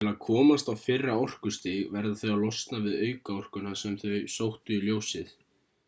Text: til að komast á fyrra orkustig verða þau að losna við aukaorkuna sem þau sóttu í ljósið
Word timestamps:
til 0.01 0.09
að 0.11 0.15
komast 0.27 0.69
á 0.73 0.75
fyrra 0.83 1.17
orkustig 1.25 1.75
verða 1.97 2.15
þau 2.21 2.31
að 2.35 2.41
losna 2.45 2.79
við 2.87 2.97
aukaorkuna 3.09 3.77
sem 3.83 4.01
þau 4.05 4.19
sóttu 4.39 4.79
í 4.79 4.85
ljósið 4.89 5.37